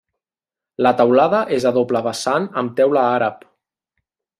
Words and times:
La 0.85 0.93
teulada 1.01 1.43
és 1.59 1.69
a 1.71 1.75
doble 1.77 2.03
vessant 2.09 2.51
amb 2.63 2.77
teula 2.83 3.09
àrab. 3.15 3.51